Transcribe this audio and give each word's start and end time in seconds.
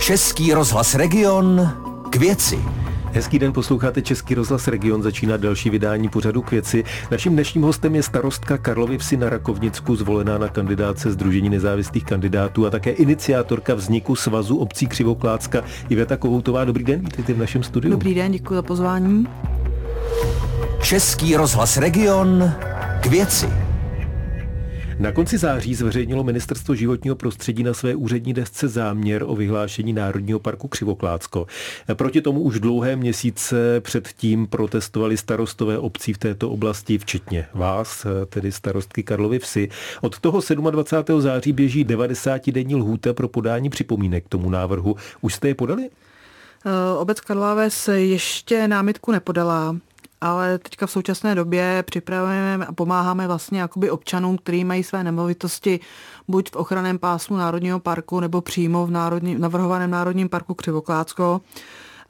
Český 0.00 0.54
rozhlas 0.54 0.94
Region 0.94 1.70
k 2.10 2.16
věci. 2.16 2.58
Hezký 3.12 3.38
den, 3.38 3.52
posloucháte 3.52 4.02
Český 4.02 4.34
rozhlas 4.34 4.68
Region, 4.68 5.02
začíná 5.02 5.36
další 5.36 5.70
vydání 5.70 6.08
pořadu 6.08 6.42
k 6.42 6.50
věci. 6.50 6.84
Naším 7.10 7.32
dnešním 7.32 7.62
hostem 7.62 7.94
je 7.94 8.02
starostka 8.02 8.58
Karlovy 8.58 8.98
Vsi 8.98 9.16
na 9.16 9.30
Rakovnicku, 9.30 9.96
zvolená 9.96 10.38
na 10.38 10.48
kandidáce 10.48 11.12
Združení 11.12 11.50
nezávislých 11.50 12.04
kandidátů 12.04 12.66
a 12.66 12.70
také 12.70 12.90
iniciátorka 12.90 13.74
vzniku 13.74 14.16
Svazu 14.16 14.56
obcí 14.56 14.86
Křivoklácka 14.86 15.62
Iveta 15.88 16.16
Kohoutová. 16.16 16.64
Dobrý 16.64 16.84
den, 16.84 17.00
vítejte 17.00 17.32
v 17.32 17.38
našem 17.38 17.62
studiu. 17.62 17.90
Dobrý 17.90 18.14
den, 18.14 18.32
děkuji 18.32 18.54
za 18.54 18.62
pozvání. 18.62 19.26
Český 20.82 21.36
rozhlas 21.36 21.76
Region 21.76 22.52
k 23.00 23.06
věci. 23.06 23.69
Na 25.00 25.12
konci 25.12 25.38
září 25.38 25.74
zveřejnilo 25.74 26.24
Ministerstvo 26.24 26.74
životního 26.74 27.16
prostředí 27.16 27.62
na 27.62 27.74
své 27.74 27.94
úřední 27.94 28.34
desce 28.34 28.68
záměr 28.68 29.22
o 29.26 29.36
vyhlášení 29.36 29.92
Národního 29.92 30.40
parku 30.40 30.68
Křivoklácko. 30.68 31.46
Proti 31.94 32.20
tomu 32.20 32.40
už 32.40 32.60
dlouhé 32.60 32.96
měsíce 32.96 33.80
předtím 33.80 34.46
protestovali 34.46 35.16
starostové 35.16 35.78
obcí 35.78 36.12
v 36.12 36.18
této 36.18 36.50
oblasti, 36.50 36.98
včetně 36.98 37.46
vás, 37.54 38.06
tedy 38.28 38.52
starostky 38.52 39.02
Karlovy 39.02 39.38
Vsi. 39.38 39.68
Od 40.00 40.18
toho 40.18 40.40
27. 40.70 41.20
září 41.20 41.52
běží 41.52 41.84
90-denní 41.84 42.76
lhůta 42.76 43.12
pro 43.12 43.28
podání 43.28 43.70
připomínek 43.70 44.24
k 44.24 44.28
tomu 44.28 44.50
návrhu. 44.50 44.96
Už 45.20 45.34
jste 45.34 45.48
je 45.48 45.54
podali? 45.54 45.90
Eh, 46.66 46.98
obec 46.98 47.20
Karlové 47.20 47.70
se 47.70 48.00
ještě 48.00 48.68
námitku 48.68 49.12
nepodala 49.12 49.76
ale 50.20 50.58
teďka 50.58 50.86
v 50.86 50.90
současné 50.90 51.34
době 51.34 51.84
připravujeme 51.86 52.66
a 52.66 52.72
pomáháme 52.72 53.26
vlastně 53.26 53.60
jakoby 53.60 53.90
občanům, 53.90 54.38
kteří 54.38 54.64
mají 54.64 54.82
své 54.82 55.04
nemovitosti 55.04 55.80
buď 56.28 56.50
v 56.50 56.56
ochraném 56.56 56.98
pásmu 56.98 57.36
Národního 57.36 57.80
parku 57.80 58.20
nebo 58.20 58.40
přímo 58.40 58.86
v 58.86 58.90
národní, 58.90 59.38
navrhovaném 59.38 59.90
Národním 59.90 60.28
parku 60.28 60.54
Křivoklácko. 60.54 61.40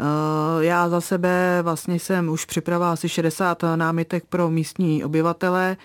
Eh, 0.00 0.64
já 0.64 0.88
za 0.88 1.00
sebe 1.00 1.58
vlastně 1.62 1.98
jsem 1.98 2.28
už 2.28 2.44
připravila 2.44 2.92
asi 2.92 3.08
60 3.08 3.62
námitek 3.77 4.25
pro 4.28 4.50
místní 4.50 5.05
obyvatele 5.05 5.77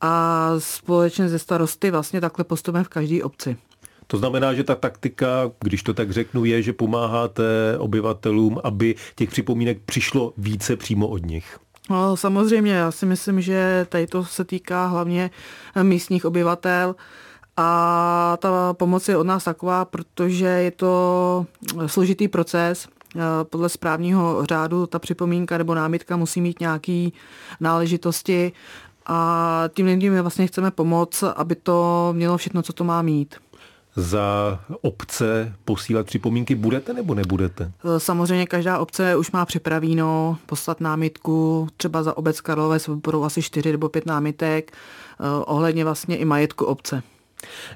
a 0.00 0.50
společně 0.58 1.28
ze 1.28 1.38
starosty 1.38 1.90
vlastně 1.90 2.20
takhle 2.20 2.44
postupujeme 2.44 2.84
v 2.84 2.88
každé 2.88 3.22
obci. 3.22 3.56
To 4.06 4.18
znamená, 4.18 4.54
že 4.54 4.64
ta 4.64 4.74
taktika, 4.74 5.50
když 5.60 5.82
to 5.82 5.94
tak 5.94 6.10
řeknu, 6.10 6.44
je, 6.44 6.62
že 6.62 6.72
pomáháte 6.72 7.44
obyvatelům, 7.78 8.60
aby 8.64 8.94
těch 9.14 9.30
připomínek 9.30 9.78
přišlo 9.84 10.32
více 10.36 10.76
přímo 10.76 11.08
od 11.08 11.26
nich. 11.26 11.58
No, 11.90 12.16
samozřejmě, 12.16 12.72
já 12.72 12.90
si 12.90 13.06
myslím, 13.06 13.40
že 13.40 13.86
tady 13.88 14.06
to 14.06 14.24
se 14.24 14.44
týká 14.44 14.86
hlavně 14.86 15.30
místních 15.82 16.24
obyvatel. 16.24 16.94
A 17.56 18.36
ta 18.40 18.72
pomoc 18.72 19.08
je 19.08 19.16
od 19.16 19.26
nás 19.26 19.44
taková, 19.44 19.84
protože 19.84 20.46
je 20.46 20.70
to 20.70 21.46
složitý 21.86 22.28
proces. 22.28 22.88
Podle 23.50 23.68
správního 23.68 24.46
řádu 24.46 24.86
ta 24.86 24.98
připomínka 24.98 25.58
nebo 25.58 25.74
námitka 25.74 26.16
musí 26.16 26.40
mít 26.40 26.60
nějaké 26.60 27.08
náležitosti 27.60 28.52
a 29.06 29.64
tím 29.74 29.86
lidem 29.86 30.20
vlastně 30.20 30.46
chceme 30.46 30.70
pomoct, 30.70 31.24
aby 31.36 31.54
to 31.54 32.08
mělo 32.16 32.36
všechno, 32.36 32.62
co 32.62 32.72
to 32.72 32.84
má 32.84 33.02
mít 33.02 33.34
za 33.96 34.60
obce 34.80 35.54
posílat 35.64 36.06
připomínky 36.06 36.54
budete 36.54 36.92
nebo 36.92 37.14
nebudete? 37.14 37.72
Samozřejmě 37.98 38.46
každá 38.46 38.78
obce 38.78 39.16
už 39.16 39.30
má 39.30 39.44
připravíno 39.44 40.38
poslat 40.46 40.80
námitku, 40.80 41.68
třeba 41.76 42.02
za 42.02 42.16
obec 42.16 42.40
Karlové 42.40 42.78
budou 42.88 43.24
asi 43.24 43.42
čtyři 43.42 43.72
nebo 43.72 43.88
pět 43.88 44.06
námitek, 44.06 44.72
eh, 44.72 45.24
ohledně 45.44 45.84
vlastně 45.84 46.16
i 46.16 46.24
majetku 46.24 46.64
obce. 46.64 47.02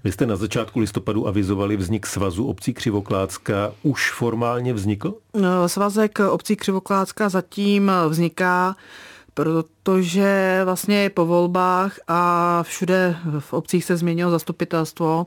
Vy 0.05 0.13
jste 0.13 0.27
na 0.27 0.37
začátku 0.37 0.81
listopadu 0.81 1.29
avizovali 1.29 1.77
vznik 1.77 2.07
svazu 2.07 2.47
obcí 2.47 2.75
Křivoklácka. 2.75 3.73
Už 3.83 4.13
formálně 4.13 4.73
vznikl? 4.73 5.15
Eh, 5.37 5.69
svazek 5.69 6.19
obcí 6.19 6.57
Křivoklácka 6.57 7.29
zatím 7.29 7.93
vzniká 8.09 8.77
protože 9.39 10.61
vlastně 10.65 11.03
je 11.03 11.11
po 11.11 11.27
volbách 11.27 11.99
a 12.09 12.63
všude 12.63 13.17
v 13.39 13.53
obcích 13.53 13.85
se 13.85 13.97
změnilo 13.97 14.31
zastupitelstvo, 14.31 15.27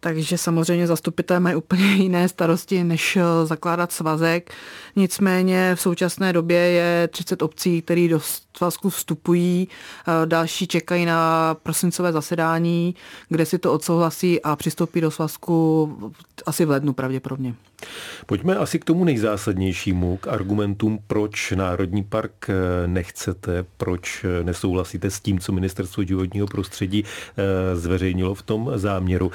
takže 0.00 0.38
samozřejmě 0.38 0.86
zastupitelé 0.86 1.40
mají 1.40 1.56
úplně 1.56 1.84
jiné 1.94 2.28
starosti, 2.28 2.84
než 2.84 3.16
eh, 3.16 3.46
zakládat 3.46 3.92
svazek. 3.92 4.50
Nicméně 4.96 5.74
v 5.74 5.80
současné 5.80 6.32
době 6.32 6.58
je 6.58 7.08
30 7.08 7.42
obcí, 7.42 7.82
které 7.82 8.08
do 8.08 8.20
svazku 8.56 8.90
vstupují, 8.90 9.68
eh, 9.68 10.26
další 10.26 10.66
čekají 10.66 11.04
na 11.04 11.54
prosincové 11.62 12.12
zasedání, 12.12 12.94
kde 13.28 13.46
si 13.46 13.58
to 13.58 13.72
odsouhlasí 13.72 14.42
a 14.42 14.56
přistoupí 14.56 15.00
do 15.00 15.10
svazku 15.10 15.88
asi 16.46 16.64
v 16.64 16.70
lednu 16.70 16.92
pravděpodobně. 16.92 17.54
Pojďme 18.26 18.56
asi 18.56 18.78
k 18.78 18.84
tomu 18.84 19.04
nejzásadnějšímu, 19.04 20.16
k 20.16 20.28
argumentům, 20.28 20.98
proč 21.06 21.52
Národní 21.52 22.04
park 22.04 22.32
eh, 22.48 22.86
nechcete, 22.86 23.64
proč 23.76 24.24
nesouhlasíte 24.42 25.10
s 25.10 25.20
tím, 25.20 25.38
co 25.38 25.52
Ministerstvo 25.52 26.04
životního 26.04 26.46
prostředí 26.46 27.04
zveřejnilo 27.74 28.34
v 28.34 28.42
tom 28.42 28.70
záměru. 28.74 29.30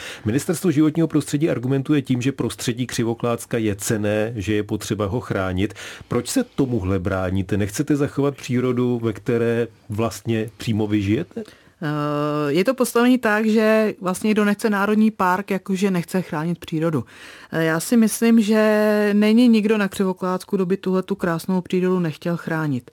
Ministerstvo 0.54 0.72
životního 0.72 1.08
prostředí 1.08 1.50
argumentuje 1.50 2.02
tím, 2.02 2.22
že 2.22 2.32
prostředí 2.32 2.88
Křivoklácka 2.88 3.58
je 3.58 3.76
cené, 3.76 4.34
že 4.36 4.54
je 4.54 4.64
potřeba 4.64 5.06
ho 5.06 5.20
chránit. 5.20 5.74
Proč 6.08 6.30
se 6.30 6.44
tomuhle 6.44 7.00
bráníte? 7.00 7.58
Nechcete 7.58 7.96
zachovat 7.96 8.36
přírodu, 8.36 9.00
ve 9.04 9.14
které 9.14 9.68
vlastně 9.90 10.50
přímo 10.58 10.88
vyžijete? 10.88 11.44
Eh, 11.44 12.52
je 12.54 12.64
to 12.64 12.74
postavení 12.74 13.18
tak, 13.18 13.46
že 13.46 13.94
vlastně 14.02 14.32
kdo 14.32 14.46
nechce 14.46 14.70
národní 14.70 15.12
park, 15.12 15.52
jakože 15.52 15.92
nechce 15.92 16.22
chránit 16.22 16.60
přírodu. 16.60 17.06
Eh, 17.52 17.64
já 17.64 17.80
si 17.80 17.98
myslím, 17.98 18.42
že 18.42 19.10
není 19.14 19.48
nikdo 19.48 19.78
na 19.78 19.88
Křivoklácku, 19.88 20.56
kdo 20.56 20.66
by 20.66 20.78
tuhle 20.78 21.04
tu 21.04 21.16
krásnou 21.16 21.62
přírodu 21.62 22.00
nechtěl 22.00 22.38
chránit. 22.38 22.92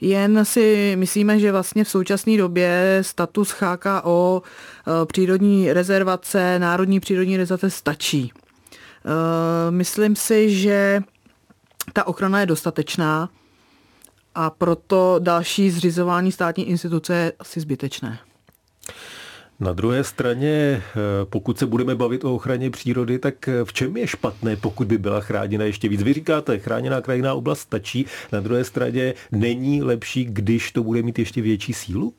Jen 0.00 0.44
si 0.44 0.94
myslíme, 0.98 1.38
že 1.38 1.52
vlastně 1.52 1.84
v 1.84 1.88
současné 1.88 2.36
době 2.36 2.98
status 3.02 3.50
HKO 3.50 4.42
eh, 4.42 5.06
přírodní 5.06 5.72
rezervace, 5.72 6.58
národní 6.58 7.00
přírodní 7.00 7.36
rezervace 7.36 7.70
stačí. 7.70 8.32
Myslím 9.70 10.16
si, 10.16 10.50
že 10.50 11.02
ta 11.92 12.06
ochrana 12.06 12.40
je 12.40 12.46
dostatečná 12.46 13.28
a 14.34 14.50
proto 14.50 15.16
další 15.18 15.70
zřizování 15.70 16.32
státní 16.32 16.68
instituce 16.68 17.14
je 17.14 17.32
asi 17.38 17.60
zbytečné. 17.60 18.18
Na 19.60 19.72
druhé 19.72 20.04
straně, 20.04 20.48
eh, 20.50 20.82
pokud 21.24 21.58
se 21.58 21.66
budeme 21.66 21.94
bavit 21.94 22.24
o 22.24 22.34
ochraně 22.34 22.70
přírody, 22.70 23.18
tak 23.18 23.48
eh, 23.48 23.64
v 23.64 23.72
čem 23.72 23.96
je 23.96 24.06
špatné, 24.06 24.56
pokud 24.56 24.86
by 24.86 24.98
byla 24.98 25.20
chráněna 25.20 25.64
ještě 25.64 25.88
víc? 25.88 26.02
Vy 26.02 26.12
říkáte, 26.12 26.58
chráněná 26.58 27.00
krajiná 27.00 27.34
oblast 27.34 27.60
stačí, 27.60 28.06
na 28.32 28.40
druhé 28.40 28.64
straně 28.64 29.14
není 29.32 29.82
lepší, 29.82 30.24
když 30.24 30.72
to 30.72 30.82
bude 30.82 31.02
mít 31.02 31.18
ještě 31.18 31.42
větší 31.42 31.72
sílu? 31.72 32.14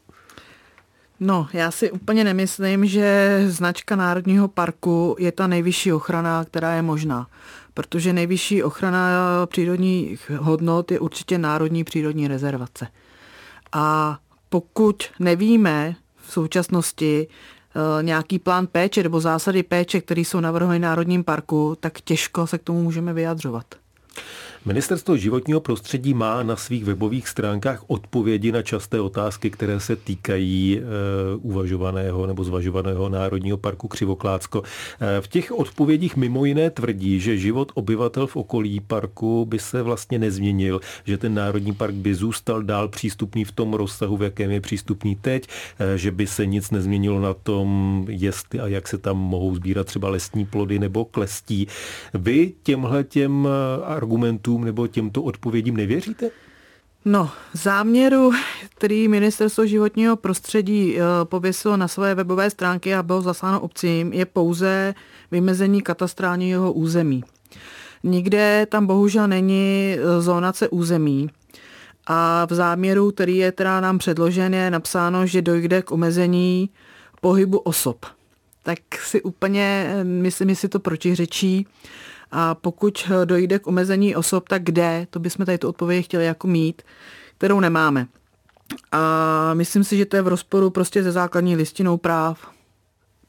No, 1.19 1.47
já 1.53 1.71
si 1.71 1.91
úplně 1.91 2.23
nemyslím, 2.23 2.85
že 2.85 3.39
značka 3.47 3.95
Národního 3.95 4.47
parku 4.47 5.15
je 5.19 5.31
ta 5.31 5.47
nejvyšší 5.47 5.93
ochrana, 5.93 6.45
která 6.45 6.73
je 6.73 6.81
možná 6.81 7.27
protože 7.77 8.13
nejvyšší 8.13 8.63
ochrana 8.63 8.99
přírodních 9.45 10.31
hodnot 10.39 10.91
je 10.91 10.99
určitě 10.99 11.37
Národní 11.37 11.83
přírodní 11.83 12.27
rezervace. 12.27 12.87
A 13.71 14.17
pokud 14.49 15.03
nevíme 15.19 15.95
v 16.27 16.31
současnosti 16.31 17.27
eh, 17.27 18.03
nějaký 18.03 18.39
plán 18.39 18.67
péče 18.67 19.03
nebo 19.03 19.19
zásady 19.19 19.63
péče, 19.63 20.01
které 20.01 20.21
jsou 20.21 20.39
navrhovány 20.39 20.79
Národním 20.79 21.23
parku, 21.23 21.77
tak 21.79 22.01
těžko 22.01 22.47
se 22.47 22.57
k 22.57 22.63
tomu 22.63 22.83
můžeme 22.83 23.13
vyjadřovat. 23.13 23.65
Ministerstvo 24.67 25.17
životního 25.17 25.59
prostředí 25.59 26.13
má 26.13 26.43
na 26.43 26.55
svých 26.55 26.85
webových 26.85 27.27
stránkách 27.27 27.83
odpovědi 27.87 28.51
na 28.51 28.61
časté 28.61 29.01
otázky, 29.01 29.49
které 29.49 29.79
se 29.79 29.95
týkají 29.95 30.79
e, 30.79 30.81
uvažovaného 31.35 32.27
nebo 32.27 32.43
zvažovaného 32.43 33.09
Národního 33.09 33.57
parku 33.57 33.87
Křivoklácko. 33.87 34.63
E, 34.99 35.21
v 35.21 35.27
těch 35.27 35.51
odpovědích 35.51 36.15
mimo 36.15 36.45
jiné 36.45 36.69
tvrdí, 36.69 37.19
že 37.19 37.37
život 37.37 37.71
obyvatel 37.75 38.27
v 38.27 38.35
okolí 38.35 38.79
parku 38.79 39.45
by 39.45 39.59
se 39.59 39.81
vlastně 39.81 40.19
nezměnil, 40.19 40.81
že 41.05 41.17
ten 41.17 41.33
Národní 41.33 41.73
park 41.73 41.93
by 41.93 42.15
zůstal 42.15 42.63
dál 42.63 42.87
přístupný 42.87 43.43
v 43.43 43.51
tom 43.51 43.73
rozsahu, 43.73 44.17
v 44.17 44.23
jakém 44.23 44.51
je 44.51 44.61
přístupný 44.61 45.15
teď, 45.15 45.47
e, 45.79 45.97
že 45.97 46.11
by 46.11 46.27
se 46.27 46.45
nic 46.45 46.71
nezměnilo 46.71 47.21
na 47.21 47.33
tom, 47.33 48.05
jestli 48.09 48.59
a 48.59 48.67
jak 48.67 48.87
se 48.87 48.97
tam 48.97 49.17
mohou 49.17 49.55
sbírat 49.55 49.87
třeba 49.87 50.09
lesní 50.09 50.45
plody 50.45 50.79
nebo 50.79 51.05
klestí. 51.05 51.67
Vy 52.13 52.53
těmhle 52.63 53.03
těm 53.03 53.47
argumentům 53.85 54.56
údajům 54.57 54.65
nebo 54.65 54.87
těmto 54.87 55.23
odpovědím 55.23 55.77
nevěříte? 55.77 56.29
No, 57.05 57.29
záměru, 57.53 58.31
který 58.75 59.07
ministerstvo 59.07 59.65
životního 59.65 60.15
prostředí 60.15 60.97
eh, 60.97 61.01
pověsilo 61.23 61.77
na 61.77 61.87
své 61.87 62.15
webové 62.15 62.49
stránky 62.49 62.95
a 62.95 63.03
bylo 63.03 63.21
zasláno 63.21 63.59
obcím, 63.61 64.13
je 64.13 64.25
pouze 64.25 64.93
vymezení 65.31 65.81
katastrálního 65.81 66.73
území. 66.73 67.23
Nikde 68.03 68.67
tam 68.69 68.87
bohužel 68.87 69.27
není 69.27 69.95
eh, 69.95 70.21
zónace 70.21 70.67
území. 70.69 71.29
A 72.09 72.45
v 72.45 72.53
záměru, 72.53 73.11
který 73.11 73.37
je 73.37 73.51
teda 73.51 73.81
nám 73.81 73.97
předložen, 73.97 74.53
je 74.53 74.71
napsáno, 74.71 75.27
že 75.27 75.41
dojde 75.41 75.81
k 75.81 75.91
omezení 75.91 76.69
pohybu 77.21 77.57
osob. 77.57 78.05
Tak 78.63 78.79
si 79.03 79.21
úplně, 79.21 79.87
eh, 79.87 80.03
myslím, 80.03 80.55
si 80.55 80.67
to 80.67 80.79
protiřečí 80.79 81.67
A 82.31 82.55
pokud 82.55 83.11
dojde 83.25 83.59
k 83.59 83.67
omezení 83.67 84.15
osob, 84.15 84.49
tak 84.49 84.63
kde? 84.63 85.07
To 85.09 85.19
bychom 85.19 85.45
tady 85.45 85.57
tu 85.57 85.69
odpověď 85.69 86.05
chtěli 86.05 86.25
jako 86.25 86.47
mít, 86.47 86.81
kterou 87.37 87.59
nemáme. 87.59 88.07
A 88.91 89.53
myslím 89.53 89.83
si, 89.83 89.97
že 89.97 90.05
to 90.05 90.15
je 90.15 90.21
v 90.21 90.27
rozporu 90.27 90.69
prostě 90.69 91.03
se 91.03 91.11
základní 91.11 91.55
listinou 91.55 91.97
práv 91.97 92.57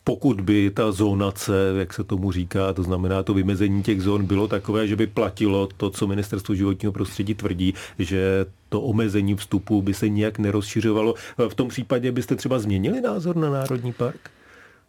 pokud 0.09 0.41
by 0.41 0.71
ta 0.71 0.93
zónace, 0.93 1.53
jak 1.79 1.95
se 1.95 2.05
tomu 2.05 2.33
říká, 2.33 2.73
to 2.73 2.83
znamená 2.83 3.23
to 3.23 3.35
vymezení 3.35 3.83
těch 3.83 4.03
zón, 4.03 4.27
bylo 4.27 4.49
takové, 4.49 4.87
že 4.87 4.97
by 4.97 5.07
platilo 5.07 5.69
to, 5.77 5.91
co 5.91 6.07
ministerstvo 6.07 6.55
životního 6.55 6.93
prostředí 6.93 7.35
tvrdí, 7.35 7.75
že 7.99 8.47
to 8.69 8.81
omezení 8.81 9.35
vstupu 9.35 9.83
by 9.83 9.95
se 9.95 10.09
nijak 10.09 10.39
nerozšiřovalo, 10.39 11.15
v 11.49 11.55
tom 11.55 11.69
případě 11.69 12.13
byste 12.13 12.37
třeba 12.37 12.59
změnili 12.59 13.01
názor 13.01 13.37
na 13.37 13.51
Národní 13.51 13.93
park? 13.93 14.31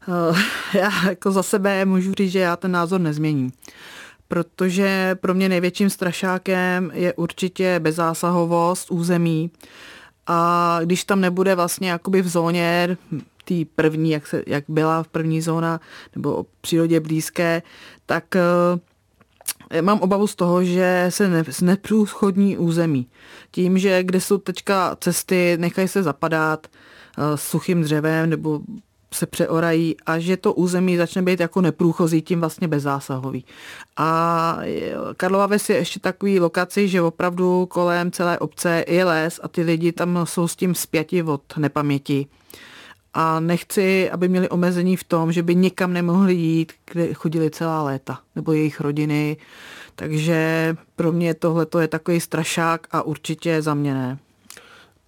Eh, 0.07 0.77
já 0.77 1.09
jako 1.09 1.31
za 1.31 1.43
sebe 1.43 1.85
můžu 1.85 2.13
říct, 2.13 2.31
že 2.31 2.39
já 2.39 2.55
ten 2.55 2.71
názor 2.71 3.01
nezměním 3.01 3.51
protože 4.29 5.17
pro 5.21 5.33
mě 5.33 5.49
největším 5.49 5.89
strašákem 5.89 6.91
je 6.93 7.13
určitě 7.13 7.79
bezzásahovost 7.79 8.91
území. 8.91 9.51
A 10.27 10.79
když 10.83 11.03
tam 11.03 11.21
nebude 11.21 11.55
vlastně 11.55 11.91
jakoby 11.91 12.21
v 12.21 12.27
zóně 12.27 12.97
té 13.45 13.55
první, 13.75 14.11
jak, 14.11 14.27
se, 14.27 14.43
jak 14.47 14.63
byla 14.67 15.03
v 15.03 15.07
první 15.07 15.41
zóna, 15.41 15.79
nebo 16.15 16.35
o 16.35 16.45
přírodě 16.61 16.99
blízké, 16.99 17.61
tak 18.05 18.23
uh, 18.35 19.81
mám 19.81 19.99
obavu 19.99 20.27
z 20.27 20.35
toho, 20.35 20.63
že 20.63 21.05
se 21.09 21.29
ne, 21.29 21.43
neprůchodní 21.61 22.57
území. 22.57 23.07
Tím, 23.51 23.77
že 23.77 24.03
kde 24.03 24.21
jsou 24.21 24.37
teďka 24.37 24.97
cesty, 25.01 25.57
nechají 25.59 25.87
se 25.87 26.03
zapadat 26.03 26.67
uh, 27.17 27.23
suchým 27.35 27.81
dřevem 27.81 28.29
nebo 28.29 28.61
se 29.13 29.25
přeorají 29.25 29.95
a 30.05 30.19
že 30.19 30.37
to 30.37 30.53
území 30.53 30.97
začne 30.97 31.21
být 31.21 31.39
jako 31.39 31.61
neprůchozí, 31.61 32.21
tím 32.21 32.39
vlastně 32.39 32.67
bezzásahový. 32.67 33.45
A 33.97 34.59
Karlova 35.17 35.45
Ves 35.47 35.69
je 35.69 35.75
ještě 35.75 35.99
takový 35.99 36.39
lokaci, 36.39 36.87
že 36.87 37.01
opravdu 37.01 37.65
kolem 37.65 38.11
celé 38.11 38.39
obce 38.39 38.85
je 38.87 39.05
les 39.05 39.39
a 39.43 39.47
ty 39.47 39.61
lidi 39.61 39.91
tam 39.91 40.19
jsou 40.23 40.47
s 40.47 40.55
tím 40.55 40.75
zpěti 40.75 41.23
od 41.23 41.57
nepaměti 41.57 42.27
a 43.13 43.39
nechci, 43.39 44.11
aby 44.11 44.27
měli 44.27 44.49
omezení 44.49 44.95
v 44.95 45.03
tom, 45.03 45.31
že 45.31 45.43
by 45.43 45.55
nikam 45.55 45.93
nemohli 45.93 46.33
jít, 46.33 46.73
kde 46.91 47.13
chodili 47.13 47.49
celá 47.49 47.83
léta, 47.83 48.19
nebo 48.35 48.51
jejich 48.51 48.81
rodiny. 48.81 49.37
Takže 49.95 50.75
pro 50.95 51.11
mě 51.11 51.33
tohle 51.33 51.65
je 51.79 51.87
takový 51.87 52.19
strašák 52.19 52.87
a 52.91 53.01
určitě 53.01 53.61
za 53.61 53.73
mě 53.73 53.93
ne. 53.93 54.17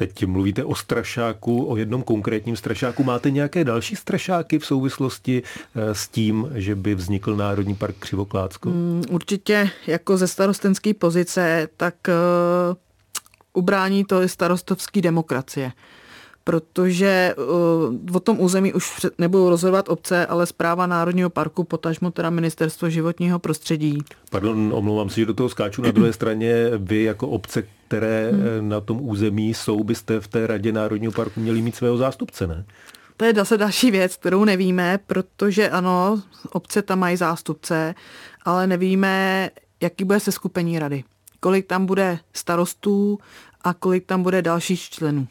Teď 0.02 0.26
mluvíte 0.26 0.64
o 0.64 0.76
strašáku, 0.76 1.66
o 1.72 1.78
jednom 1.78 2.04
konkrétním 2.04 2.56
strašáku. 2.56 3.04
Máte 3.04 3.32
nějaké 3.32 3.64
další 3.64 3.96
strašáky 3.96 4.60
v 4.60 4.66
souvislosti 4.66 5.44
eh, 5.76 5.96
s 5.96 6.08
tím, 6.08 6.50
že 6.56 6.76
by 6.76 6.96
vznikl 6.96 7.36
Národní 7.36 7.76
park 7.76 7.96
Křivoklácko? 8.00 8.70
Mm, 8.70 9.04
určitě 9.10 9.70
jako 9.88 10.18
ze 10.18 10.28
starostenské 10.28 10.94
pozice, 10.94 11.68
tak 11.78 11.96
uh, 12.08 12.76
ubrání 13.54 14.06
to 14.06 14.22
je 14.22 14.28
starostovský 14.30 15.02
demokracie 15.02 15.72
protože 16.44 17.36
uh, 17.38 18.16
o 18.16 18.20
tom 18.20 18.40
území 18.40 18.74
už 18.74 19.06
nebudou 19.18 19.50
rozhodovat 19.50 19.90
obce, 19.90 20.26
ale 20.26 20.46
zpráva 20.46 20.88
Národního 20.88 21.30
parku, 21.30 21.64
potažmo 21.64 22.12
teda 22.12 22.30
ministerstvo 22.30 22.90
životního 22.90 23.40
prostředí. 23.40 23.98
Pardon, 24.30 24.72
omlouvám 24.76 25.10
se, 25.10 25.20
že 25.20 25.26
do 25.26 25.34
toho 25.34 25.50
skáču. 25.50 25.82
Na 25.82 25.92
druhé 25.92 26.14
straně 26.22 26.72
vy 26.78 27.04
jako 27.04 27.28
obce, 27.28 27.64
které 27.88 28.32
hmm. 28.32 28.42
Eh, 28.42 28.62
na 28.62 28.82
tom 28.82 28.98
území 29.02 29.54
jsou, 29.54 29.84
byste 29.84 30.20
v 30.20 30.28
té 30.28 30.48
radě 30.48 30.72
Národního 30.72 31.12
parku 31.12 31.40
měli 31.40 31.62
mít 31.62 31.76
svého 31.76 31.98
zástupce, 31.98 32.48
ne? 32.48 32.66
To 33.18 33.26
je 33.26 33.34
zase 33.34 33.58
další 33.58 33.92
věc, 33.92 34.16
kterou 34.16 34.46
nevíme, 34.46 35.00
protože 35.08 35.70
ano, 35.70 36.22
obce 36.52 36.82
tam 36.82 37.00
mají 37.00 37.18
zástupce, 37.18 37.96
ale 38.46 38.68
nevíme, 38.68 39.50
jaký 39.82 40.04
bude 40.04 40.20
se 40.20 40.32
skupení 40.32 40.80
rady. 40.80 41.04
Kolik 41.40 41.68
tam 41.68 41.86
bude 41.86 42.20
starostů 42.34 43.20
a 43.62 43.74
kolik 43.74 44.06
tam 44.06 44.24
bude 44.24 44.42
dalších 44.42 44.82
členů. 44.82 45.28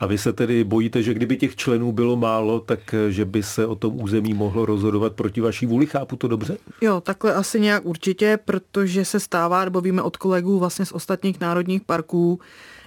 A 0.00 0.06
vy 0.06 0.18
se 0.18 0.32
tedy 0.32 0.64
bojíte, 0.64 1.02
že 1.02 1.14
kdyby 1.14 1.36
těch 1.36 1.56
členů 1.56 1.92
bylo 1.92 2.16
málo, 2.16 2.60
tak 2.60 2.94
eh, 2.94 3.12
že 3.12 3.24
by 3.24 3.42
se 3.42 3.66
o 3.66 3.74
tom 3.74 4.02
území 4.02 4.34
mohlo 4.34 4.66
rozhodovat 4.66 5.12
proti 5.12 5.40
vaší 5.40 5.66
vůli? 5.66 5.86
Chápu 5.86 6.16
to 6.16 6.28
dobře? 6.28 6.56
Jo, 6.80 7.00
takhle 7.00 7.34
asi 7.34 7.60
nějak 7.60 7.84
určitě, 7.86 8.38
protože 8.44 9.04
se 9.04 9.20
stává, 9.20 9.64
nebo 9.64 9.80
víme 9.80 10.02
od 10.02 10.16
kolegů 10.16 10.58
vlastně 10.58 10.86
z 10.86 10.92
ostatních 10.92 11.40
národních 11.40 11.82
parků, 11.82 12.40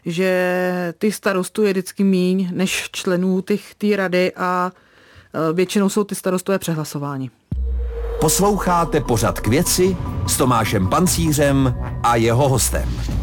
že 0.06 0.94
ty 0.98 1.12
starostů 1.12 1.63
je 1.63 1.71
vždycky 1.71 2.04
míň 2.04 2.50
než 2.54 2.89
členů 2.92 3.42
těch 3.42 3.75
té 3.75 3.95
rady 3.95 4.31
a 4.36 4.71
eh, 4.71 5.53
většinou 5.53 5.89
jsou 5.89 6.03
ty 6.03 6.15
starostové 6.15 6.60
přehlasováni. 6.60 7.30
Posloucháte 8.19 9.01
pořad 9.01 9.39
k 9.39 9.48
věci 9.48 9.98
s 10.27 10.38
Tomášem 10.38 10.89
Pancířem 10.89 11.75
a 12.03 12.15
jeho 12.15 12.50
hostem. 12.50 13.16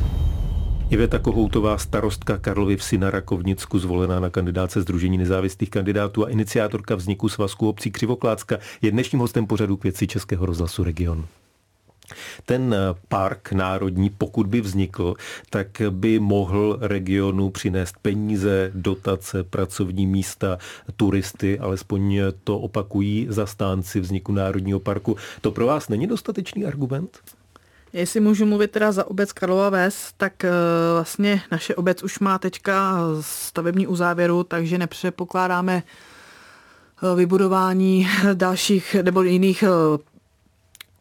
Iveta 0.95 1.19
Kohoutová, 1.19 1.79
starostka 1.79 2.39
Karlovy 2.39 2.77
vsi 2.77 2.99
na 2.99 3.11
Rakovnicku, 3.11 3.79
zvolená 3.79 4.21
na 4.21 4.31
kandidáce 4.31 4.83
Združení 4.83 5.19
nezávislých 5.19 5.71
kandidátů 5.71 6.25
a 6.25 6.29
iniciátorka 6.29 6.95
vzniku 6.95 7.29
svazku 7.29 7.69
obcí 7.69 7.91
Křivoklácka, 7.91 8.59
je 8.83 8.91
dnešním 8.91 9.21
hostem 9.21 9.47
pořadu 9.47 9.77
k 9.77 9.83
věci 9.83 10.07
Českého 10.07 10.47
rozhlasu 10.47 10.85
Region. 10.85 11.27
Ten 12.47 12.75
park 13.09 13.53
národní, 13.53 14.11
pokud 14.11 14.47
by 14.47 14.61
vznikl, 14.61 15.15
tak 15.51 15.83
by 15.91 16.19
mohl 16.19 16.79
regionu 16.81 17.51
přinést 17.51 17.95
peníze, 18.03 18.71
dotace, 18.75 19.45
pracovní 19.45 20.07
místa, 20.07 20.59
turisty, 20.97 21.59
alespoň 21.59 22.19
to 22.45 22.59
opakují 22.59 23.27
zastánci 23.31 24.01
vzniku 24.01 24.33
národního 24.33 24.81
parku. 24.81 25.17
To 25.41 25.51
pro 25.51 25.67
vás 25.67 25.89
není 25.89 26.07
dostatečný 26.07 26.65
argument? 26.65 27.19
Jestli 27.95 28.21
můžu 28.21 28.47
mluvit 28.47 28.71
teda 28.71 28.93
za 28.93 29.07
obec 29.07 29.33
Karlova 29.33 29.71
Ves, 29.71 30.13
tak 30.17 30.45
eh, 30.45 30.51
vlastně 30.93 31.43
naše 31.51 31.75
obec 31.75 32.03
už 32.03 32.19
má 32.19 32.39
teďka 32.39 32.99
stavební 33.21 33.87
uzávěru, 33.87 34.45
takže 34.45 34.79
nepředpokládáme 34.79 35.83
eh, 35.83 37.17
vybudování 37.17 38.09
dalších 38.35 38.95
nebo 39.03 39.23
jiných 39.23 39.63
eh, 39.63 39.69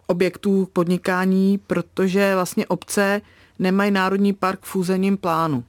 objektů 0.07 0.67
podnikání, 0.73 1.57
protože 1.67 2.35
vlastně 2.35 2.67
obce 2.67 3.21
nemají 3.59 3.91
národní 3.91 4.33
park 4.33 4.59
v 4.63 4.75
územním 4.75 5.17
plánu. 5.17 5.63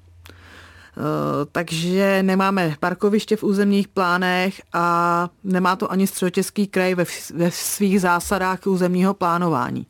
Takže 1.53 2.23
nemáme 2.23 2.77
parkoviště 2.81 3.37
v 3.37 3.43
územních 3.43 3.89
plánech 3.89 4.63
a 4.73 5.29
nemá 5.45 5.77
to 5.77 5.93
ani 5.93 6.07
středočeský 6.07 6.67
kraj 6.67 6.95
ve 7.35 7.51
svých 7.51 8.01
zásadách 8.01 8.67
územního 8.67 9.15
plánování. 9.15 9.87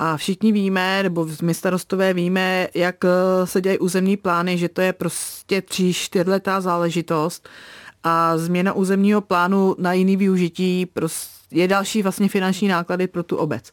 A 0.00 0.16
všichni 0.16 0.52
víme, 0.52 1.02
nebo 1.02 1.26
my 1.42 1.54
starostové 1.54 2.14
víme, 2.14 2.68
jak 2.74 3.04
eh, 3.04 3.46
se 3.46 3.60
dělají 3.60 3.78
územní 3.78 4.16
plány, 4.16 4.58
že 4.58 4.68
to 4.68 4.80
je 4.80 4.92
prostě 4.92 5.62
tři, 5.62 5.94
čtyřletá 5.94 6.60
záležitost 6.60 7.48
a 8.04 8.38
změna 8.38 8.72
územního 8.72 9.20
plánu 9.20 9.74
na 9.78 9.92
jiný 9.92 10.16
využití 10.16 10.86
je 11.50 11.68
další 11.68 12.02
vlastně 12.02 12.28
finanční 12.28 12.68
náklady 12.68 13.06
pro 13.06 13.22
tu 13.22 13.36
obec. 13.36 13.72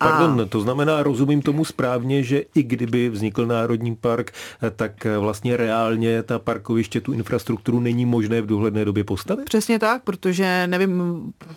Pardon, 0.00 0.48
to 0.48 0.60
znamená, 0.60 1.02
rozumím 1.02 1.42
tomu 1.42 1.64
správně, 1.64 2.22
že 2.22 2.42
i 2.54 2.62
kdyby 2.62 3.08
vznikl 3.08 3.46
Národní 3.46 3.96
park, 3.96 4.32
tak 4.76 5.06
vlastně 5.18 5.56
reálně 5.56 6.22
ta 6.22 6.38
parkoviště, 6.38 7.00
tu 7.00 7.12
infrastrukturu 7.12 7.80
není 7.80 8.06
možné 8.06 8.42
v 8.42 8.46
dohledné 8.46 8.84
době 8.84 9.04
postavit? 9.04 9.44
Přesně 9.44 9.78
tak, 9.78 10.02
protože 10.02 10.66
nevím 10.66 11.02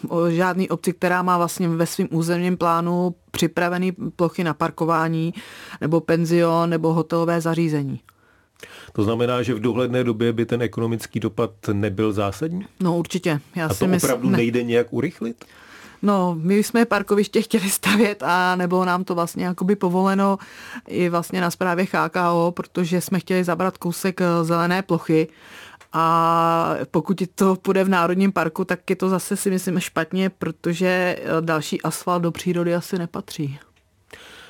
o 0.09 0.29
žádný 0.29 0.69
obci, 0.69 0.93
která 0.93 1.21
má 1.21 1.37
vlastně 1.37 1.69
ve 1.69 1.85
svém 1.85 2.07
územním 2.11 2.57
plánu 2.57 3.15
připravený 3.31 3.91
plochy 4.15 4.43
na 4.43 4.53
parkování, 4.53 5.33
nebo 5.81 5.99
penzion, 5.99 6.69
nebo 6.69 6.93
hotelové 6.93 7.41
zařízení. 7.41 7.99
To 8.93 9.03
znamená, 9.03 9.41
že 9.41 9.53
v 9.53 9.59
dohledné 9.59 10.03
době 10.03 10.33
by 10.33 10.45
ten 10.45 10.61
ekonomický 10.61 11.19
dopad 11.19 11.51
nebyl 11.73 12.13
zásadní? 12.13 12.65
No 12.79 12.97
určitě. 12.97 13.39
Já 13.55 13.65
A 13.65 13.67
to 13.67 13.73
si 13.73 13.87
mysl... 13.87 14.05
opravdu 14.05 14.29
ne... 14.29 14.37
nejde 14.37 14.63
nějak 14.63 14.87
urychlit? 14.93 15.45
No, 16.03 16.35
my 16.39 16.63
jsme 16.63 16.85
parkoviště 16.85 17.41
chtěli 17.41 17.69
stavět 17.69 18.23
a 18.23 18.55
nebylo 18.55 18.85
nám 18.85 19.03
to 19.03 19.15
vlastně 19.15 19.45
jakoby 19.45 19.75
povoleno 19.75 20.37
i 20.87 21.09
vlastně 21.09 21.41
na 21.41 21.51
zprávě 21.51 21.87
HKO, 21.91 22.53
protože 22.55 23.01
jsme 23.01 23.19
chtěli 23.19 23.43
zabrat 23.43 23.77
kousek 23.77 24.21
eh, 24.21 24.43
zelené 24.43 24.81
plochy 24.81 25.27
a 25.93 26.75
pokud 26.91 27.23
to 27.35 27.55
půjde 27.55 27.83
v 27.83 27.89
Národním 27.89 28.31
parku, 28.31 28.65
tak 28.65 28.89
je 28.89 28.95
to 28.95 29.09
zase 29.09 29.35
si 29.35 29.49
myslím 29.49 29.79
špatně, 29.79 30.29
protože 30.29 30.87
eh, 30.87 31.41
další 31.41 31.81
asfalt 31.81 32.23
do 32.23 32.31
přírody 32.31 32.75
asi 32.75 32.99
nepatří. 32.99 33.59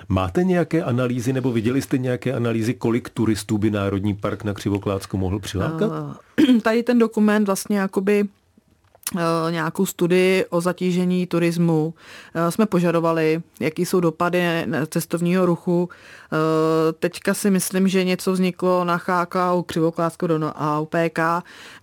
Máte 0.09 0.43
nějaké 0.43 0.83
analýzy 0.83 1.33
nebo 1.33 1.51
viděli 1.51 1.81
jste 1.81 1.97
nějaké 1.97 2.33
analýzy, 2.33 2.73
kolik 2.73 3.09
turistů 3.09 3.57
by 3.57 3.71
Národní 3.71 4.13
park 4.13 4.43
na 4.43 4.53
Křivoklácku 4.53 5.17
mohl 5.17 5.39
přilákat? 5.39 5.91
Uh, 5.91 6.59
tady 6.61 6.83
ten 6.83 6.99
dokument 6.99 7.45
vlastně 7.45 7.79
jakoby 7.79 8.23
Eh, 8.23 8.42
nějakou 9.49 9.85
studii 9.85 10.45
o 10.49 10.61
zatížení 10.61 11.27
turismu. 11.27 11.93
Eh, 12.33 12.51
jsme 12.51 12.65
požadovali, 12.65 13.41
jaký 13.59 13.85
jsou 13.85 13.99
dopady 13.99 14.43
cestovního 14.87 15.45
ruchu. 15.45 15.89
Eh, 15.89 16.93
teďka 16.93 17.33
si 17.33 17.49
myslím, 17.49 17.87
že 17.87 18.03
něco 18.03 18.31
vzniklo 18.31 18.83
na 18.85 19.01
u 19.53 19.63
Křivoklásko 19.63 20.27
do 20.27 20.39
AUPK, 20.55 21.19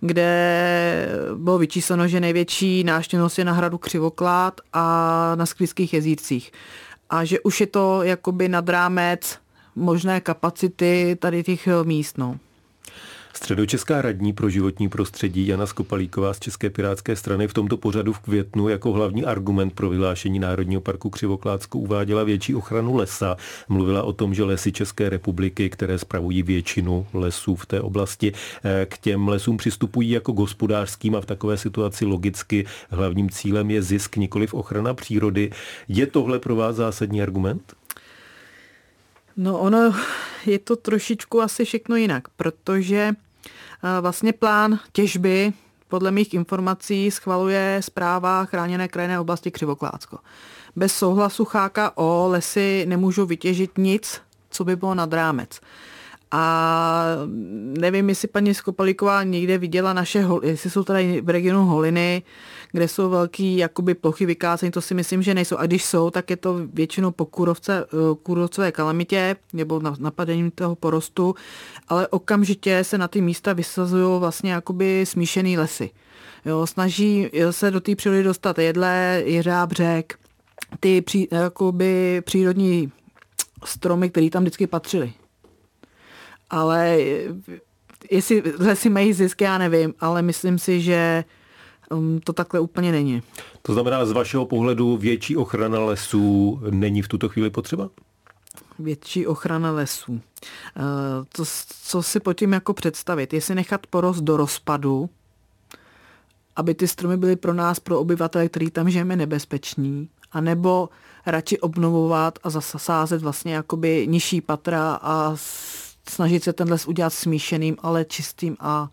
kde 0.01 1.07
bylo 1.35 1.57
vyčísleno, 1.57 2.07
že 2.07 2.19
největší 2.19 2.83
náštěvnost 2.83 3.39
je 3.39 3.45
na 3.45 3.53
hradu 3.53 3.77
Křivoklád 3.77 4.61
a 4.73 5.35
na 5.35 5.45
Sklízských 5.45 5.93
jezírcích. 5.93 6.51
a 7.09 7.25
že 7.25 7.39
už 7.39 7.61
je 7.61 7.67
to 7.67 8.03
jakoby 8.03 8.49
nad 8.49 8.69
rámec 8.69 9.37
možné 9.75 10.21
kapacity 10.21 11.17
tady 11.19 11.43
těch 11.43 11.67
míst. 11.83 12.17
No. 12.17 12.39
Středočeská 13.33 14.01
radní 14.01 14.33
pro 14.33 14.49
životní 14.49 14.89
prostředí 14.89 15.47
Jana 15.47 15.65
Skopalíková 15.65 16.33
z 16.33 16.39
České 16.39 16.69
pirátské 16.69 17.15
strany 17.15 17.47
v 17.47 17.53
tomto 17.53 17.77
pořadu 17.77 18.13
v 18.13 18.19
květnu 18.19 18.69
jako 18.69 18.91
hlavní 18.91 19.25
argument 19.25 19.73
pro 19.73 19.89
vyhlášení 19.89 20.39
Národního 20.39 20.81
parku 20.81 21.09
Křivoklátsko 21.09 21.79
uváděla 21.79 22.23
větší 22.23 22.55
ochranu 22.55 22.95
lesa. 22.95 23.37
Mluvila 23.69 24.03
o 24.03 24.13
tom, 24.13 24.33
že 24.33 24.43
lesy 24.43 24.71
České 24.71 25.09
republiky, 25.09 25.69
které 25.69 25.97
spravují 25.97 26.43
většinu 26.43 27.07
lesů 27.13 27.55
v 27.55 27.65
té 27.65 27.81
oblasti, 27.81 28.33
eh, 28.63 28.85
k 28.89 28.97
těm 28.97 29.27
lesům 29.27 29.57
přistupují 29.57 30.09
jako 30.09 30.31
gospodářským 30.31 31.15
a 31.15 31.21
v 31.21 31.25
takové 31.25 31.57
situaci 31.57 32.05
logicky 32.05 32.65
hlavním 32.89 33.29
cílem 33.29 33.71
je 33.71 33.81
zisk, 33.81 34.17
nikoliv 34.17 34.53
ochrana 34.53 34.93
přírody. 34.93 35.51
Je 35.87 36.07
tohle 36.07 36.39
pro 36.39 36.55
vás 36.55 36.75
zásadní 36.75 37.21
argument? 37.21 37.73
No 39.37 39.59
ono 39.59 39.95
je 40.45 40.59
to 40.59 40.75
trošičku 40.75 41.41
asi 41.41 41.65
všechno 41.65 41.95
jinak, 41.95 42.27
protože 42.27 43.13
vlastně 44.01 44.33
plán 44.33 44.79
těžby 44.91 45.53
podle 45.87 46.11
mých 46.11 46.33
informací 46.33 47.11
schvaluje 47.11 47.77
zpráva 47.83 48.45
chráněné 48.45 48.87
krajinné 48.87 49.19
oblasti 49.19 49.51
Křivoklácko. 49.51 50.17
Bez 50.75 50.95
souhlasu 50.95 51.47
HKO 51.51 52.27
lesy 52.31 52.85
nemůžou 52.87 53.25
vytěžit 53.25 53.77
nic, 53.77 54.21
co 54.49 54.63
by 54.63 54.75
bylo 54.75 54.95
nad 54.95 55.13
rámec. 55.13 55.61
A 56.31 57.05
nevím, 57.77 58.09
jestli 58.09 58.27
paní 58.27 58.53
Skopalíková 58.53 59.23
někde 59.23 59.57
viděla 59.57 59.93
naše, 59.93 60.25
jestli 60.43 60.69
jsou 60.69 60.83
tady 60.83 61.21
v 61.21 61.29
regionu 61.29 61.65
Holiny, 61.65 62.23
kde 62.71 62.87
jsou 62.87 63.09
velký 63.09 63.57
jakoby 63.57 63.93
plochy 63.93 64.25
vykácení, 64.25 64.71
to 64.71 64.81
si 64.81 64.93
myslím, 64.93 65.21
že 65.21 65.33
nejsou. 65.33 65.57
A 65.57 65.65
když 65.65 65.85
jsou, 65.85 66.09
tak 66.09 66.29
je 66.29 66.37
to 66.37 66.59
většinou 66.73 67.11
po 67.11 67.25
kůrovce, 67.25 67.85
eh, 67.85 68.15
kůrovcové 68.23 68.71
kalamitě 68.71 69.35
nebo 69.53 69.81
napadením 69.99 70.51
toho 70.51 70.75
porostu, 70.75 71.35
ale 71.87 72.07
okamžitě 72.07 72.83
se 72.83 72.97
na 72.97 73.07
ty 73.07 73.21
místa 73.21 73.53
vysazují 73.53 74.19
vlastně 74.19 74.51
jakoby 74.51 75.05
smíšený 75.05 75.57
lesy. 75.57 75.89
Jo, 76.45 76.67
snaží 76.67 77.29
se 77.51 77.71
do 77.71 77.81
té 77.81 77.95
přírody 77.95 78.23
dostat 78.23 78.59
jedle, 78.59 79.21
jeřábřek, 79.25 80.19
ty 80.79 81.01
pří, 81.01 81.27
jakoby 81.31 82.21
přírodní 82.25 82.91
stromy, 83.65 84.09
které 84.09 84.29
tam 84.29 84.43
vždycky 84.43 84.67
patřily 84.67 85.13
ale 86.51 86.97
jestli 88.11 88.43
lesy 88.59 88.89
mají 88.89 89.13
zisk, 89.13 89.41
já 89.41 89.57
nevím, 89.57 89.93
ale 89.99 90.21
myslím 90.21 90.59
si, 90.59 90.81
že 90.81 91.23
um, 91.91 92.19
to 92.19 92.33
takhle 92.33 92.59
úplně 92.59 92.91
není. 92.91 93.23
To 93.61 93.73
znamená, 93.73 94.05
z 94.05 94.11
vašeho 94.11 94.45
pohledu 94.45 94.97
větší 94.97 95.37
ochrana 95.37 95.79
lesů 95.79 96.59
není 96.69 97.01
v 97.01 97.07
tuto 97.07 97.29
chvíli 97.29 97.49
potřeba? 97.49 97.89
Větší 98.79 99.27
ochrana 99.27 99.71
lesů. 99.71 100.11
Uh, 100.11 100.21
to, 101.35 101.43
co 101.83 102.03
si 102.03 102.19
pod 102.19 102.33
tím 102.33 102.53
jako 102.53 102.73
představit? 102.73 103.33
Jestli 103.33 103.55
nechat 103.55 103.87
porost 103.87 104.21
do 104.21 104.37
rozpadu, 104.37 105.09
aby 106.55 106.75
ty 106.75 106.87
stromy 106.87 107.17
byly 107.17 107.35
pro 107.35 107.53
nás, 107.53 107.79
pro 107.79 107.99
obyvatele, 107.99 108.49
který 108.49 108.71
tam 108.71 108.89
žijeme, 108.89 109.15
nebezpeční, 109.15 110.09
anebo 110.31 110.89
radši 111.25 111.59
obnovovat 111.59 112.39
a 112.43 112.49
zasázet 112.49 113.21
vlastně 113.21 113.53
jakoby 113.53 114.07
nižší 114.07 114.41
patra 114.41 114.99
a 115.01 115.35
snažit 116.09 116.43
se 116.43 116.53
ten 116.53 116.69
les 116.69 116.87
udělat 116.87 117.13
smíšeným, 117.13 117.77
ale 117.79 118.05
čistým 118.05 118.57
a 118.59 118.89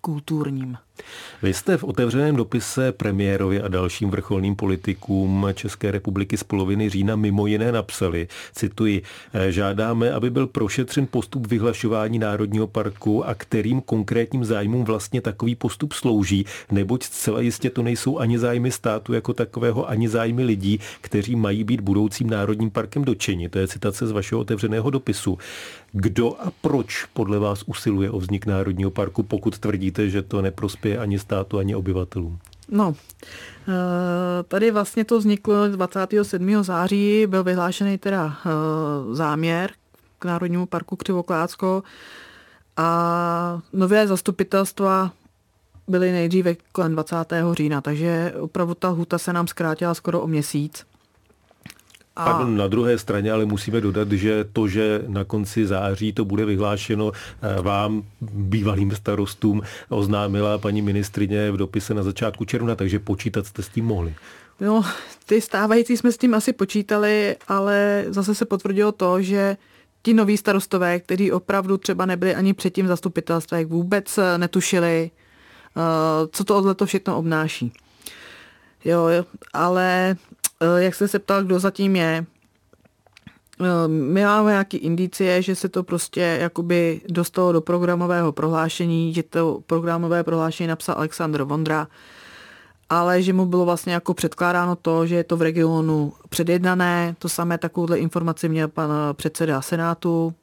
kulturním. 0.00 0.78
Vy 1.42 1.54
jste 1.54 1.76
v 1.76 1.84
otevřeném 1.84 2.36
dopise 2.36 2.92
premiérovi 2.92 3.62
a 3.62 3.68
dalším 3.68 4.10
vrcholným 4.10 4.56
politikům 4.56 5.46
České 5.54 5.90
republiky 5.90 6.36
z 6.36 6.44
poloviny 6.44 6.88
října 6.88 7.16
mimo 7.16 7.46
jiné 7.46 7.72
napsali, 7.72 8.28
cituji, 8.54 9.02
žádáme, 9.48 10.12
aby 10.12 10.30
byl 10.30 10.46
prošetřen 10.46 11.06
postup 11.10 11.46
vyhlašování 11.46 12.18
Národního 12.18 12.66
parku 12.66 13.26
a 13.26 13.34
kterým 13.34 13.80
konkrétním 13.80 14.44
zájmům 14.44 14.84
vlastně 14.84 15.20
takový 15.20 15.54
postup 15.54 15.92
slouží, 15.92 16.46
neboť 16.70 17.02
zcela 17.02 17.40
jistě 17.40 17.70
to 17.70 17.82
nejsou 17.82 18.18
ani 18.18 18.38
zájmy 18.38 18.70
státu 18.70 19.12
jako 19.12 19.32
takového, 19.34 19.88
ani 19.88 20.08
zájmy 20.08 20.44
lidí, 20.44 20.80
kteří 21.00 21.36
mají 21.36 21.64
být 21.64 21.80
budoucím 21.80 22.30
Národním 22.30 22.70
parkem 22.70 23.04
dočeni. 23.04 23.48
To 23.48 23.58
je 23.58 23.68
citace 23.68 24.06
z 24.06 24.10
vašeho 24.10 24.40
otevřeného 24.40 24.90
dopisu. 24.90 25.38
Kdo 25.92 26.40
a 26.40 26.52
proč 26.60 27.04
podle 27.12 27.38
vás 27.38 27.62
usiluje 27.66 28.10
o 28.10 28.18
vznik 28.18 28.46
Národního 28.46 28.90
parku, 28.90 29.22
pokud 29.22 29.58
tvrdíte, 29.58 30.08
že 30.10 30.22
to 30.22 30.42
neprospěje 30.42 30.89
ani 30.98 31.18
státu, 31.18 31.58
ani 31.58 31.74
obyvatelům? 31.74 32.38
No, 32.70 32.94
eh, 33.68 33.72
tady 34.48 34.70
vlastně 34.70 35.04
to 35.04 35.18
vzniklo 35.18 35.68
27. 35.68 36.62
září, 36.62 37.26
byl 37.26 37.44
vyhlášený 37.44 37.98
teda 37.98 38.36
eh, 38.46 38.50
záměr 39.14 39.70
k 40.18 40.24
Národnímu 40.24 40.66
parku 40.66 40.96
Křivoklácko 40.96 41.82
a 42.76 43.60
nové 43.72 44.06
zastupitelstva 44.06 45.12
byly 45.88 46.12
nejdříve 46.12 46.54
kolem 46.72 46.92
20. 46.92 47.16
října, 47.52 47.80
takže 47.80 48.34
opravdu 48.40 48.74
ta 48.74 48.88
huta 48.88 49.18
se 49.18 49.32
nám 49.32 49.46
zkrátila 49.46 49.94
skoro 49.94 50.20
o 50.20 50.26
měsíc. 50.26 50.86
A... 52.16 52.24
Pardon, 52.24 52.56
na 52.56 52.68
druhé 52.68 52.98
straně 52.98 53.32
ale 53.32 53.44
musíme 53.44 53.80
dodat, 53.80 54.12
že 54.12 54.44
to, 54.52 54.68
že 54.68 55.02
na 55.06 55.24
konci 55.24 55.66
září 55.66 56.12
to 56.12 56.24
bude 56.24 56.44
vyhlášeno 56.44 57.12
eh, 57.12 57.62
vám, 57.62 58.02
bývalým 58.20 58.90
starostům, 58.90 59.62
oznámila 59.88 60.58
paní 60.58 60.82
ministrině 60.82 61.50
v 61.50 61.56
dopise 61.56 61.94
na 61.94 62.02
začátku 62.02 62.44
června, 62.44 62.74
takže 62.74 62.98
počítat 62.98 63.46
jste 63.46 63.62
s 63.62 63.68
tím 63.68 63.84
mohli. 63.84 64.14
No, 64.60 64.84
ty 65.26 65.40
stávající 65.40 65.96
jsme 65.96 66.12
s 66.12 66.18
tím 66.18 66.34
asi 66.34 66.52
počítali, 66.52 67.36
ale 67.48 68.04
zase 68.08 68.34
se 68.34 68.44
potvrdilo 68.44 68.92
to, 68.92 69.22
že 69.22 69.56
ti 70.02 70.14
noví 70.14 70.36
starostové, 70.36 71.00
kteří 71.00 71.32
opravdu 71.32 71.78
třeba 71.78 72.06
nebyli 72.06 72.34
ani 72.34 72.54
předtím 72.54 72.86
zastupitelstvech, 72.86 73.66
vůbec 73.66 74.18
eh, 74.18 74.38
netušili, 74.38 75.10
eh, 75.76 75.80
co 76.32 76.44
to 76.44 76.74
to 76.74 76.86
všechno 76.86 77.18
obnáší. 77.18 77.72
Jo, 78.84 79.08
ale 79.52 80.16
jak 80.76 80.94
jste 80.94 81.08
se 81.08 81.18
ptal, 81.18 81.44
kdo 81.44 81.58
zatím 81.58 81.96
je, 81.96 82.26
eh, 83.60 83.88
my 83.88 84.24
máme 84.24 84.50
nějaké 84.50 84.76
indicie, 84.76 85.42
že 85.42 85.54
se 85.54 85.68
to 85.68 85.82
prostě 85.82 86.20
jakoby 86.20 87.00
dostalo 87.08 87.52
do 87.52 87.60
programového 87.60 88.32
prohlášení, 88.32 89.14
že 89.14 89.22
to 89.22 89.62
programové 89.66 90.24
prohlášení 90.24 90.66
napsal 90.66 90.94
Aleksandr 90.98 91.42
Vondra, 91.42 91.88
ale 92.90 93.22
že 93.22 93.32
mu 93.32 93.46
bylo 93.46 93.64
vlastně 93.64 93.92
jako 93.92 94.14
předkládáno 94.14 94.76
to, 94.76 95.06
že 95.06 95.14
je 95.14 95.24
to 95.24 95.36
v 95.36 95.42
regionu 95.42 96.12
předjednané. 96.28 97.16
To 97.18 97.28
samé 97.28 97.58
takovouhle 97.58 97.98
informaci 97.98 98.48
měl 98.48 98.68
pan 98.68 98.90
předseda 99.12 99.62
Senátu 99.62 100.34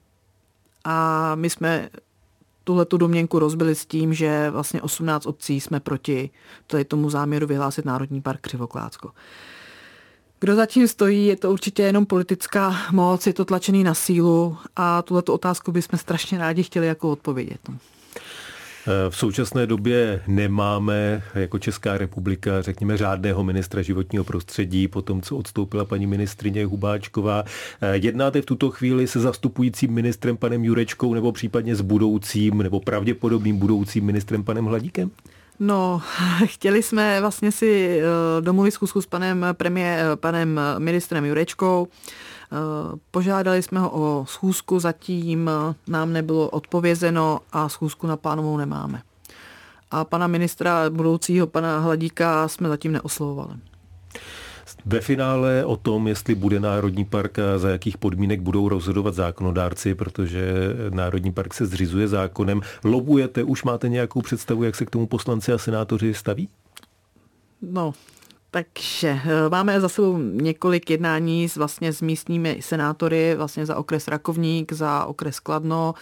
a 0.84 1.36
my 1.36 1.50
jsme 1.50 1.90
tuhle 2.64 2.86
tu 2.86 2.98
domněnku 2.98 3.40
rozbili 3.40 3.76
s 3.76 3.86
tím, 3.86 4.14
že 4.14 4.50
vlastně 4.50 4.82
18 4.82 5.26
obcí 5.26 5.62
jsme 5.62 5.80
proti 5.80 6.30
tomu 6.88 7.10
záměru 7.10 7.48
vyhlásit 7.48 7.86
Národní 7.86 8.22
park 8.22 8.42
Křivoklácko. 8.42 9.12
Kdo 10.39 10.56
zatím 10.56 10.88
stojí, 10.88 11.27
je 11.27 11.36
to 11.36 11.51
určitě 11.51 11.84
jenom 11.84 12.06
politická 12.06 12.75
moc, 12.91 13.27
je 13.27 13.34
to 13.34 13.46
tlačený 13.46 13.84
na 13.84 13.94
sílu 13.94 14.58
a 14.75 15.01
tuhle 15.01 15.24
otázku 15.29 15.72
bychom 15.72 16.00
strašně 16.00 16.38
rádi 16.38 16.63
chtěli 16.63 16.88
jako 16.88 17.12
odpovědět. 17.12 17.60
No. 17.70 17.75
V 19.10 19.17
současné 19.17 19.67
době 19.67 20.24
nemáme 20.27 21.24
jako 21.36 21.60
Česká 21.60 21.98
republika, 21.98 22.62
řekněme, 22.62 22.98
řádného 22.98 23.44
ministra 23.44 23.82
životního 23.82 24.24
prostředí, 24.24 24.88
po 24.88 25.01
tom, 25.01 25.22
co 25.22 25.38
odstoupila 25.38 25.86
paní 25.86 26.08
ministrině 26.08 26.65
Hubáčková. 26.65 27.44
Jednáte 27.91 28.41
v 28.41 28.46
tuto 28.46 28.72
chvíli 28.72 29.08
se 29.08 29.20
zastupujícím 29.20 29.91
ministrem 29.91 30.38
panem 30.38 30.63
Jurečkou 30.63 31.13
nebo 31.13 31.32
případně 31.32 31.75
s 31.75 31.82
budoucím 31.82 32.58
nebo 32.58 32.79
pravděpodobným 32.79 33.58
budoucím 33.58 34.06
ministrem 34.06 34.44
panem 34.44 34.65
Hladíkem? 34.65 35.12
No, 35.60 36.02
chtěli 36.46 36.84
jsme 36.84 37.22
vlastně 37.22 37.52
si 37.52 38.02
eh, 38.02 38.42
domluvit 38.42 38.72
zkusku 38.72 39.02
s 39.02 39.06
panem, 39.06 39.46
premié, 39.54 40.00
eh, 40.02 40.16
panem 40.16 40.62
ministrem 40.78 41.26
Jurečkou. 41.26 41.88
Eh, 41.88 42.56
požádali 43.12 43.64
jsme 43.64 43.80
ho 43.80 43.92
o 43.94 44.26
schůzku, 44.26 44.80
zatím 44.80 45.52
nám 45.88 46.14
nebylo 46.14 46.50
odpovězeno 46.50 47.40
a 47.52 47.70
schůzku 47.70 48.08
na 48.08 48.18
plánovou 48.18 48.58
nemáme. 48.58 49.02
A 49.92 50.06
pana 50.06 50.28
ministra 50.28 50.90
budoucího, 50.90 51.48
pana 51.48 51.80
Hladíka, 51.80 52.48
jsme 52.48 52.70
zatím 52.70 52.92
neoslovovali. 52.92 53.54
Ve 54.86 55.02
finále 55.02 55.66
o 55.66 55.78
tom, 55.78 56.08
jestli 56.08 56.36
bude 56.36 56.60
Národní 56.60 57.06
park 57.06 57.40
a 57.40 57.58
za 57.58 57.70
jakých 57.70 57.98
podmínek 57.98 58.42
budou 58.42 58.70
rozhodovat 58.70 59.14
zákonodárci, 59.14 59.96
protože 59.96 60.54
Národní 60.90 61.32
park 61.34 61.54
se 61.54 61.66
zřizuje 61.66 62.08
zákonem. 62.08 62.62
Lobujete, 62.84 63.44
už 63.44 63.64
máte 63.64 63.90
nějakou 63.90 64.22
představu, 64.22 64.64
jak 64.64 64.76
se 64.76 64.86
k 64.86 64.90
tomu 64.90 65.08
poslanci 65.08 65.54
a 65.54 65.58
senátoři 65.58 66.14
staví? 66.14 66.50
No, 67.62 67.94
takže 68.52 69.20
eh, 69.26 69.50
máme 69.50 69.82
za 69.82 69.90
sebou 69.90 70.18
několik 70.18 70.90
jednání 70.90 71.50
s, 71.50 71.58
vlastně 71.58 71.94
s 71.94 72.02
místními 72.02 72.58
senátory, 72.62 73.36
vlastně 73.36 73.66
za 73.66 73.76
okres 73.76 74.08
Rakovník, 74.08 74.74
za 74.74 75.06
okres 75.06 75.40
Kladno, 75.40 75.94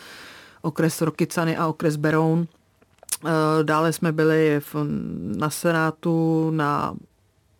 okres 0.62 1.02
Rokycany 1.02 1.58
a 1.58 1.68
okres 1.68 1.96
Beroun. 1.96 2.48
Eh, 3.26 3.64
dále 3.64 3.94
jsme 3.94 4.12
byli 4.12 4.60
v, 4.60 4.76
na 5.38 5.50
Senátu 5.50 6.52
na 6.52 6.96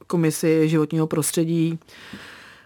komisi 0.08 0.70
životního 0.70 1.08
prostředí. 1.08 1.80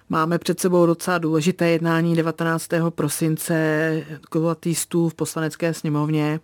Máme 0.09 0.39
před 0.39 0.59
sebou 0.59 0.85
docela 0.85 1.17
důležité 1.17 1.69
jednání 1.69 2.15
19. 2.15 2.69
prosince 2.89 4.03
kulatý 4.29 4.75
stůl 4.75 5.09
v 5.09 5.13
poslanecké 5.13 5.73
sněmovně, 5.73 6.39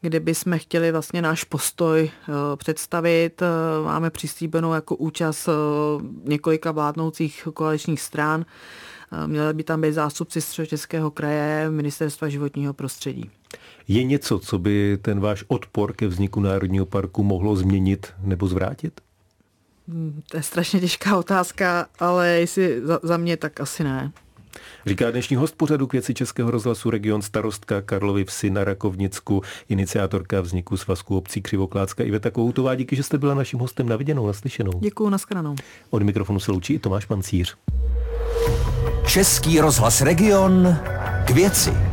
kde 0.00 0.20
bychom 0.20 0.58
chtěli 0.58 0.92
vlastně 0.92 1.22
náš 1.22 1.44
postoj 1.44 2.10
eh, 2.10 2.32
představit. 2.56 3.42
Eh, 3.42 3.46
máme 3.84 4.10
přislíbenou 4.10 4.72
jako 4.72 4.96
účast 4.96 5.48
eh, 5.48 5.52
několika 6.24 6.72
vládnoucích 6.72 7.48
koaličních 7.54 8.00
stran. 8.00 8.44
Měli 9.26 9.54
by 9.54 9.62
tam 9.64 9.80
být 9.80 9.92
zástupci 9.92 10.40
Českého 10.66 11.10
kraje, 11.10 11.70
Ministerstva 11.70 12.28
životního 12.28 12.74
prostředí. 12.74 13.30
Je 13.88 14.04
něco, 14.04 14.38
co 14.38 14.58
by 14.58 14.98
ten 15.02 15.20
váš 15.20 15.44
odpor 15.48 15.92
ke 15.92 16.06
vzniku 16.06 16.40
Národního 16.40 16.86
parku 16.86 17.22
mohlo 17.22 17.56
změnit 17.56 18.06
nebo 18.20 18.48
zvrátit? 18.48 19.00
Hmm, 19.88 20.22
to 20.30 20.36
je 20.36 20.42
strašně 20.42 20.80
těžká 20.80 21.16
otázka, 21.16 21.86
ale 21.98 22.28
jestli 22.28 22.80
za, 22.86 23.00
za 23.02 23.16
mě, 23.16 23.36
tak 23.36 23.60
asi 23.60 23.84
ne. 23.84 24.12
Říká 24.86 25.10
dnešní 25.10 25.36
host 25.36 25.54
pořadu 25.56 25.86
k 25.86 25.92
věci 25.92 26.14
Českého 26.14 26.50
rozhlasu 26.50 26.90
region 26.90 27.22
starostka 27.22 27.82
Karlovy 27.82 28.24
Vsi 28.24 28.50
na 28.50 28.64
Rakovnicku, 28.64 29.42
iniciátorka 29.68 30.40
vzniku 30.40 30.76
svazku 30.76 31.16
obcí 31.16 31.42
Křivoklácka 31.42 32.04
Iveta 32.04 32.30
Kohoutová. 32.30 32.74
Díky, 32.74 32.96
že 32.96 33.02
jste 33.02 33.18
byla 33.18 33.34
naším 33.34 33.58
hostem 33.58 33.88
na 33.88 33.96
viděnou, 33.96 34.26
naslyšenou. 34.26 34.72
Děkuji, 34.80 35.10
naskladanou. 35.10 35.56
Od 35.90 36.02
mikrofonu 36.02 36.40
se 36.40 36.52
loučí 36.52 36.74
i 36.74 36.78
Tomáš 36.78 37.04
Pancíř. 37.04 37.56
Český 39.06 39.60
rozhlas 39.60 40.00
region 40.00 40.76
k 41.26 41.30
věci. 41.30 41.87